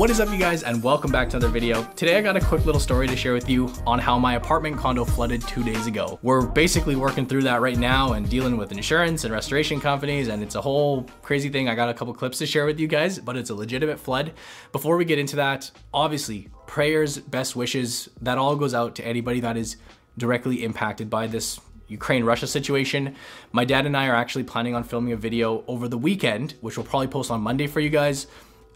[0.00, 1.84] What is up you guys and welcome back to another video.
[1.94, 4.78] Today I got a quick little story to share with you on how my apartment
[4.78, 6.18] condo flooded two days ago.
[6.22, 10.42] We're basically working through that right now and dealing with insurance and restoration companies and
[10.42, 11.68] it's a whole crazy thing.
[11.68, 14.32] I got a couple clips to share with you guys, but it's a legitimate flood.
[14.72, 19.40] Before we get into that, obviously prayers, best wishes, that all goes out to anybody
[19.40, 19.76] that is
[20.16, 23.16] directly impacted by this Ukraine Russia situation.
[23.52, 26.78] My dad and I are actually planning on filming a video over the weekend, which
[26.78, 28.28] we'll probably post on Monday for you guys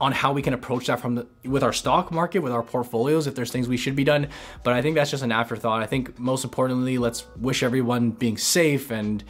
[0.00, 3.26] on how we can approach that from the with our stock market with our portfolios
[3.26, 4.28] if there's things we should be done.
[4.64, 5.82] But i think that's just an afterthought.
[5.82, 9.22] I think most importantly let's wish everyone being safe and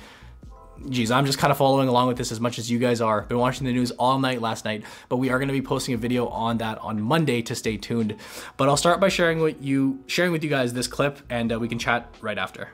[0.89, 3.23] geez i'm just kind of following along with this as much as you guys are.
[3.23, 5.95] Been watching the news all night last night but we are going to be posting
[5.95, 8.17] a video on that on monday to stay tuned.
[8.57, 11.59] But i'll start by sharing with you sharing with you guys this clip and uh,
[11.59, 12.71] we can chat right after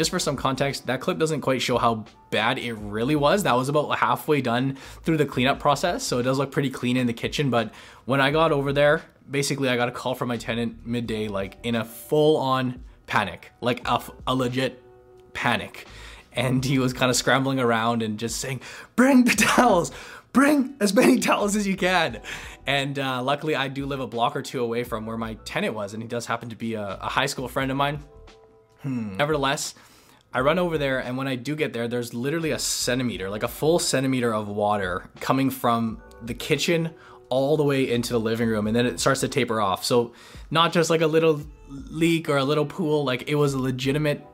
[0.00, 3.42] just for some context, that clip doesn't quite show how bad it really was.
[3.42, 6.96] That was about halfway done through the cleanup process, so it does look pretty clean
[6.96, 7.50] in the kitchen.
[7.50, 7.70] But
[8.06, 11.58] when I got over there, basically I got a call from my tenant midday, like
[11.64, 14.82] in a full-on panic, like a, a legit
[15.34, 15.86] panic.
[16.32, 18.62] And he was kind of scrambling around and just saying,
[18.96, 19.92] bring the towels,
[20.32, 22.22] bring as many towels as you can.
[22.66, 25.74] And uh, luckily I do live a block or two away from where my tenant
[25.74, 28.02] was, and he does happen to be a, a high school friend of mine.
[28.82, 29.18] Hmm.
[29.18, 29.74] Nevertheless,
[30.32, 33.42] I run over there, and when I do get there, there's literally a centimeter, like
[33.42, 36.90] a full centimeter of water coming from the kitchen
[37.30, 39.84] all the way into the living room, and then it starts to taper off.
[39.84, 40.12] So,
[40.50, 44.24] not just like a little leak or a little pool, like it was a legitimate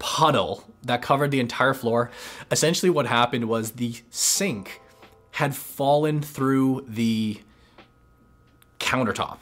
[0.00, 2.10] puddle that covered the entire floor.
[2.50, 4.80] Essentially, what happened was the sink
[5.32, 7.40] had fallen through the
[8.80, 9.38] countertop.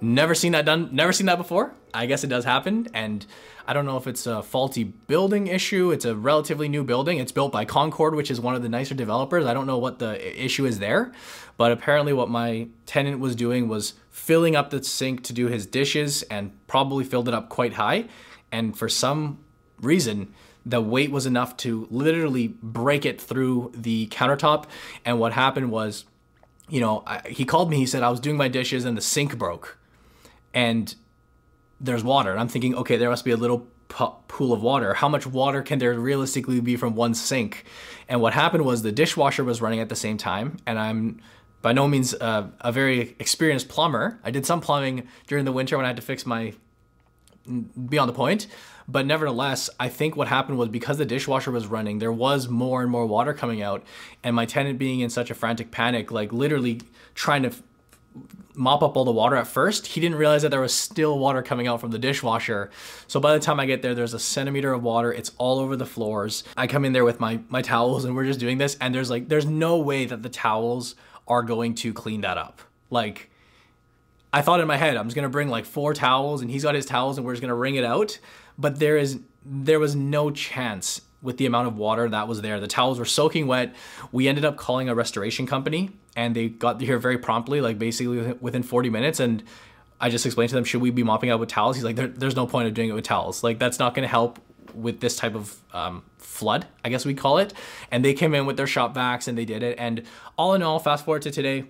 [0.00, 1.72] Never seen that done, never seen that before.
[1.94, 2.88] I guess it does happen.
[2.94, 3.24] And
[3.66, 5.90] I don't know if it's a faulty building issue.
[5.90, 7.18] It's a relatively new building.
[7.18, 9.46] It's built by Concord, which is one of the nicer developers.
[9.46, 11.12] I don't know what the issue is there.
[11.56, 15.66] But apparently, what my tenant was doing was filling up the sink to do his
[15.66, 18.06] dishes and probably filled it up quite high.
[18.52, 19.44] And for some
[19.80, 20.32] reason,
[20.64, 24.66] the weight was enough to literally break it through the countertop.
[25.04, 26.04] And what happened was,
[26.68, 27.78] you know, I, he called me.
[27.78, 29.78] He said, I was doing my dishes and the sink broke
[30.54, 30.94] and
[31.80, 32.30] there's water.
[32.30, 34.94] And I'm thinking, okay, there must be a little pool of water.
[34.94, 37.64] How much water can there realistically be from one sink?
[38.08, 41.20] And what happened was the dishwasher was running at the same time, and I'm
[41.60, 44.20] by no means uh, a very experienced plumber.
[44.22, 46.54] I did some plumbing during the winter when I had to fix my
[47.88, 48.46] beyond the point.
[48.86, 52.80] But nevertheless, I think what happened was because the dishwasher was running, there was more
[52.80, 53.84] and more water coming out.
[54.24, 56.80] And my tenant being in such a frantic panic, like literally
[57.14, 57.52] trying to
[58.54, 61.42] mop up all the water at first, he didn't realize that there was still water
[61.42, 62.70] coming out from the dishwasher.
[63.06, 65.12] So by the time I get there, there's a centimeter of water.
[65.12, 66.44] It's all over the floors.
[66.56, 69.10] I come in there with my my towels and we're just doing this and there's
[69.10, 70.96] like there's no way that the towels
[71.26, 72.60] are going to clean that up.
[72.90, 73.30] Like
[74.32, 76.74] I thought in my head, I'm just gonna bring like four towels and he's got
[76.74, 78.18] his towels and we're just gonna wring it out.
[78.58, 82.60] But there is there was no chance with the amount of water that was there.
[82.60, 83.74] The towels were soaking wet.
[84.12, 88.34] We ended up calling a restoration company and they got here very promptly, like basically
[88.34, 89.18] within 40 minutes.
[89.18, 89.42] And
[90.00, 91.76] I just explained to them, should we be mopping out with towels?
[91.76, 93.42] He's like, there, there's no point of doing it with towels.
[93.42, 94.38] Like that's not going to help
[94.74, 97.52] with this type of um, flood, I guess we call it.
[97.90, 99.76] And they came in with their shop vacs and they did it.
[99.78, 100.04] And
[100.36, 101.64] all in all, fast forward to today,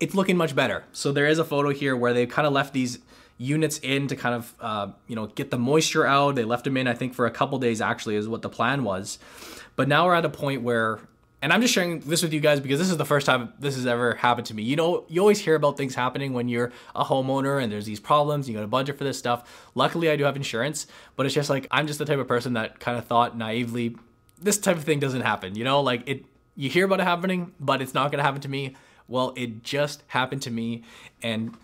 [0.00, 0.84] it's looking much better.
[0.92, 3.00] So there is a photo here where they kind of left these
[3.38, 6.34] units in to kind of uh, you know get the moisture out.
[6.34, 8.84] They left them in, I think, for a couple days actually is what the plan
[8.84, 9.18] was.
[9.76, 11.00] But now we're at a point where,
[11.42, 13.74] and I'm just sharing this with you guys because this is the first time this
[13.74, 14.62] has ever happened to me.
[14.62, 18.00] You know, you always hear about things happening when you're a homeowner and there's these
[18.00, 18.48] problems.
[18.48, 19.70] You got a budget for this stuff.
[19.74, 20.86] Luckily, I do have insurance,
[21.16, 23.96] but it's just like I'm just the type of person that kind of thought naively,
[24.40, 25.56] this type of thing doesn't happen.
[25.56, 26.24] You know, like it.
[26.56, 28.76] You hear about it happening, but it's not going to happen to me.
[29.08, 30.84] Well, it just happened to me,
[31.20, 31.56] and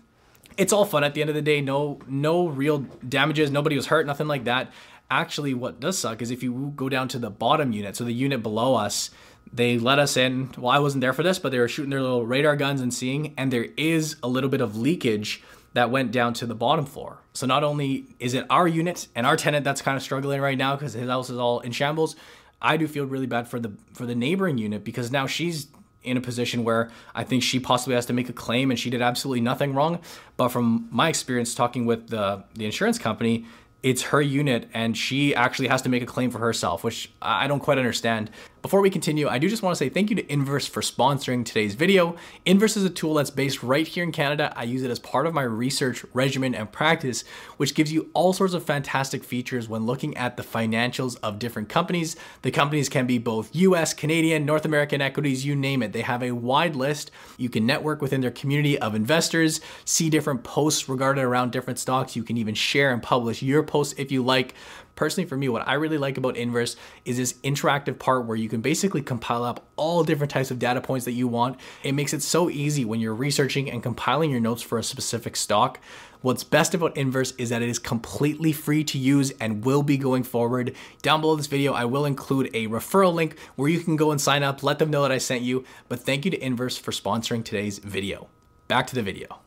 [0.57, 1.61] it's all fun at the end of the day.
[1.61, 3.51] No, no real damages.
[3.51, 4.05] Nobody was hurt.
[4.05, 4.71] Nothing like that.
[5.09, 8.13] Actually, what does suck is if you go down to the bottom unit, so the
[8.13, 9.09] unit below us,
[9.51, 10.51] they let us in.
[10.57, 12.93] Well, I wasn't there for this, but they were shooting their little radar guns and
[12.93, 15.43] seeing, and there is a little bit of leakage
[15.73, 17.19] that went down to the bottom floor.
[17.33, 20.57] So not only is it our unit and our tenant that's kind of struggling right
[20.57, 22.15] now because his house is all in shambles,
[22.61, 25.67] I do feel really bad for the for the neighboring unit because now she's
[26.03, 28.89] in a position where I think she possibly has to make a claim and she
[28.89, 29.99] did absolutely nothing wrong.
[30.37, 33.45] But from my experience talking with the, the insurance company,
[33.83, 37.47] it's her unit and she actually has to make a claim for herself, which I
[37.47, 38.29] don't quite understand.
[38.61, 41.43] Before we continue, I do just want to say thank you to INVRS for sponsoring
[41.43, 42.15] today's video.
[42.45, 44.53] INVRS is a tool that's based right here in Canada.
[44.55, 47.23] I use it as part of my research regimen and practice,
[47.57, 51.69] which gives you all sorts of fantastic features when looking at the financials of different
[51.69, 52.15] companies.
[52.43, 55.91] The companies can be both US, Canadian, North American equities, you name it.
[55.91, 57.09] They have a wide list.
[57.37, 62.15] You can network within their community of investors, see different posts regarding around different stocks.
[62.15, 64.53] You can even share and publish your posts if you like.
[65.01, 66.75] Personally, for me, what I really like about INVRS
[67.05, 70.79] is this interactive part where you can basically compile up all different types of data
[70.79, 71.59] points that you want.
[71.81, 75.35] It makes it so easy when you're researching and compiling your notes for a specific
[75.35, 75.79] stock.
[76.21, 79.97] What's best about INVRS is that it is completely free to use and will be
[79.97, 80.75] going forward.
[81.01, 84.21] Down below this video, I will include a referral link where you can go and
[84.21, 85.65] sign up, let them know that I sent you.
[85.89, 88.27] But thank you to INVRS for sponsoring today's video.
[88.67, 89.39] Back to the video.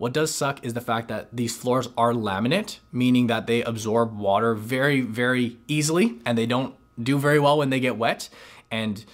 [0.00, 4.18] What does suck is the fact that these floors are laminate, meaning that they absorb
[4.18, 8.30] water very, very easily and they don't do very well when they get wet.
[8.70, 9.04] And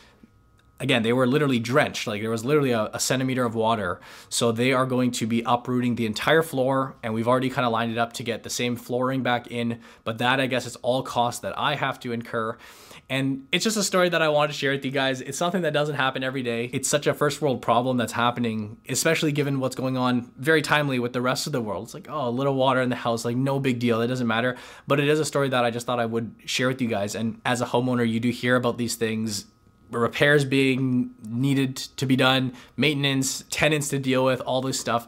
[0.79, 2.07] again, they were literally drenched.
[2.07, 4.01] Like there was literally a, a, centimeter of water.
[4.29, 6.95] So they are going to be uprooting the entire floor.
[7.03, 9.81] And we've already kind of lined it up to get the same flooring back in.
[10.05, 12.57] But that, I guess, is all costs that I have to incur.
[13.09, 15.21] And it's just a story that I wanted to share with you guys.
[15.21, 16.69] It's something that doesn't happen every day.
[16.73, 20.99] It's such a first world problem that's happening, especially given what's going on very timely
[20.99, 21.85] with the rest of the world.
[21.85, 24.01] It's like, oh, a little water in the house, like no big deal.
[24.01, 24.57] It doesn't matter.
[24.89, 27.15] But it is a story that I just thought I would share with you guys.
[27.15, 29.47] And as a homeowner, you do hear about these things
[29.91, 35.07] repairs being needed to be done, maintenance, tenants to deal with, all this stuff.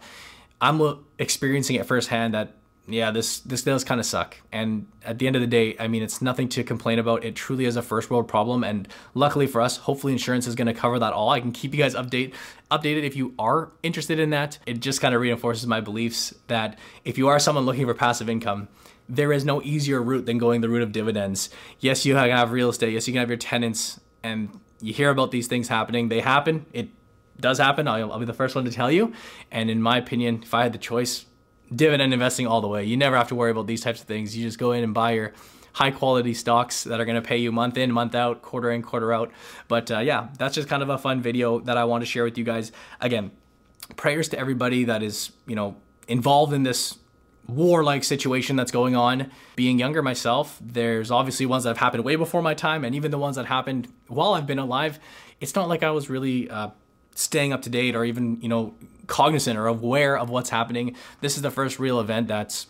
[0.61, 2.55] I'm experiencing it firsthand that
[2.89, 4.37] yeah, this this does kind of suck.
[4.51, 7.23] And at the end of the day, I mean, it's nothing to complain about.
[7.23, 10.67] It truly is a first world problem, and luckily for us, hopefully insurance is going
[10.67, 11.29] to cover that all.
[11.29, 12.35] I can keep you guys update
[12.71, 14.59] updated if you are interested in that.
[14.65, 18.31] It just kind of reinforces my beliefs that if you are someone looking for passive
[18.31, 18.69] income,
[19.09, 21.51] there is no easier route than going the route of dividends.
[21.81, 22.93] Yes, you have real estate.
[22.93, 26.09] Yes, you can have your tenants, and you hear about these things happening.
[26.09, 26.67] They happen.
[26.73, 26.89] It
[27.39, 27.87] does happen.
[27.87, 29.13] I'll, I'll be the first one to tell you.
[29.51, 31.27] And in my opinion, if I had the choice,
[31.75, 32.85] dividend investing all the way.
[32.85, 34.37] You never have to worry about these types of things.
[34.37, 35.33] You just go in and buy your
[35.73, 38.83] high quality stocks that are going to pay you month in, month out, quarter in,
[38.83, 39.31] quarter out.
[39.69, 42.25] But uh, yeah, that's just kind of a fun video that I want to share
[42.25, 42.73] with you guys.
[43.01, 43.31] Again,
[43.97, 45.77] prayers to everybody that is, you know,
[46.09, 46.99] involved in this
[47.47, 49.31] war-like situation that's going on.
[49.57, 53.11] Being younger myself, there's obviously ones that have happened way before my time, and even
[53.11, 54.99] the ones that happened while I've been alive.
[55.41, 56.71] It's not like I was really uh,
[57.19, 58.75] staying up to date or even you know
[59.07, 60.95] cognizant or aware of what's happening.
[61.21, 62.67] This is the first real event that's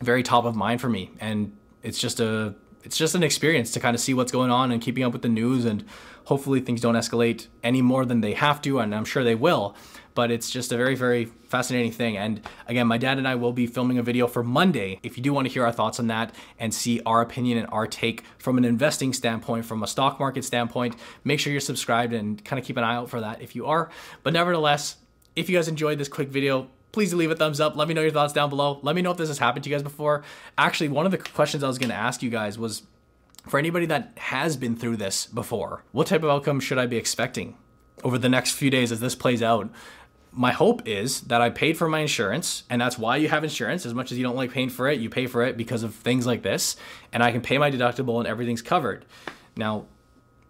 [0.00, 2.54] very top of mind for me, and it's just a
[2.88, 5.20] it's just an experience to kind of see what's going on and keeping up with
[5.20, 5.84] the news and
[6.24, 9.76] hopefully things don't escalate any more than they have to and I'm sure they will
[10.14, 12.16] but it's just a very very fascinating thing.
[12.16, 15.00] And again my dad and I will be filming a video for Monday.
[15.02, 17.68] If you do want to hear our thoughts on that and see our opinion and
[17.70, 22.14] our take from an investing standpoint from a stock market standpoint make sure you're subscribed
[22.14, 23.90] and kind of keep an eye out for that if you are.
[24.22, 24.96] But nevertheless
[25.36, 27.76] if you guys enjoyed this quick video please leave a thumbs up.
[27.76, 28.78] Let me know your thoughts down below.
[28.82, 30.24] Let me know if this has happened to you guys before.
[30.56, 32.82] Actually, one of the questions I was going to ask you guys was
[33.46, 36.96] for anybody that has been through this before, what type of outcome should I be
[36.96, 37.56] expecting
[38.04, 39.70] over the next few days as this plays out?
[40.30, 43.86] My hope is that I paid for my insurance, and that's why you have insurance.
[43.86, 45.94] As much as you don't like paying for it, you pay for it because of
[45.94, 46.76] things like this,
[47.12, 49.06] and I can pay my deductible and everything's covered.
[49.56, 49.86] Now,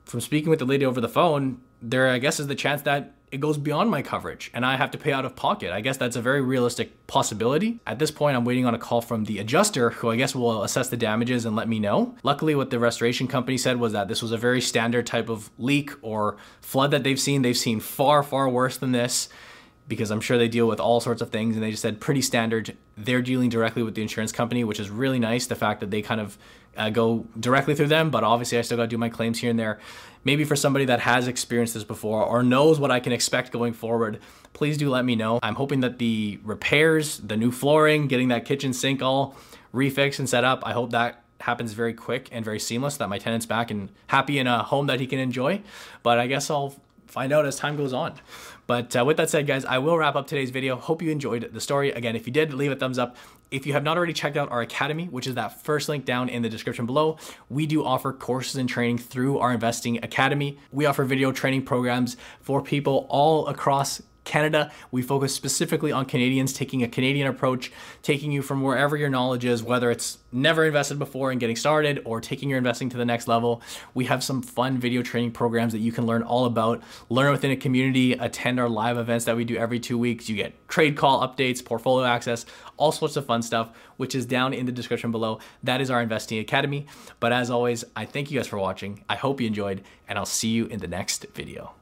[0.04, 3.12] from speaking with the lady over the phone, there I guess is the chance that
[3.30, 5.72] it goes beyond my coverage and I have to pay out of pocket.
[5.72, 7.80] I guess that's a very realistic possibility.
[7.86, 10.62] At this point, I'm waiting on a call from the adjuster who I guess will
[10.62, 12.16] assess the damages and let me know.
[12.22, 15.50] Luckily, what the restoration company said was that this was a very standard type of
[15.58, 17.42] leak or flood that they've seen.
[17.42, 19.28] They've seen far, far worse than this
[19.88, 22.22] because I'm sure they deal with all sorts of things and they just said pretty
[22.22, 22.76] standard.
[22.96, 25.46] They're dealing directly with the insurance company, which is really nice.
[25.46, 26.36] The fact that they kind of
[26.78, 29.50] uh, go directly through them, but obviously I still got to do my claims here
[29.50, 29.78] and there.
[30.24, 33.72] Maybe for somebody that has experienced this before or knows what I can expect going
[33.72, 34.20] forward,
[34.52, 35.38] please do let me know.
[35.42, 39.36] I'm hoping that the repairs, the new flooring, getting that kitchen sink all
[39.74, 43.18] refixed and set up, I hope that happens very quick and very seamless that my
[43.18, 45.62] tenant's back and happy in a home that he can enjoy.
[46.02, 46.74] But I guess I'll
[47.08, 48.14] find out as time goes on.
[48.66, 50.76] But uh, with that said, guys, I will wrap up today's video.
[50.76, 51.90] Hope you enjoyed the story.
[51.90, 53.16] Again, if you did, leave a thumbs up.
[53.50, 56.28] If you have not already checked out our academy, which is that first link down
[56.28, 57.16] in the description below,
[57.48, 60.58] we do offer courses and training through our investing academy.
[60.70, 64.70] We offer video training programs for people all across Canada.
[64.92, 69.44] We focus specifically on Canadians taking a Canadian approach, taking you from wherever your knowledge
[69.44, 73.04] is, whether it's never invested before and getting started or taking your investing to the
[73.04, 73.62] next level.
[73.94, 77.50] We have some fun video training programs that you can learn all about, learn within
[77.50, 80.28] a community, attend our live events that we do every two weeks.
[80.28, 82.44] You get trade call updates, portfolio access,
[82.76, 85.40] all sorts of fun stuff, which is down in the description below.
[85.62, 86.86] That is our Investing Academy.
[87.18, 89.04] But as always, I thank you guys for watching.
[89.08, 91.77] I hope you enjoyed, and I'll see you in the next video.